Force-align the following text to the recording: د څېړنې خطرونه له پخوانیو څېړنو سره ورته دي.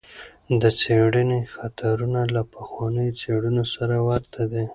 د 0.61 0.63
څېړنې 0.79 1.39
خطرونه 1.55 2.21
له 2.33 2.41
پخوانیو 2.53 3.17
څېړنو 3.21 3.63
سره 3.75 3.95
ورته 4.09 4.41
دي. 4.51 4.65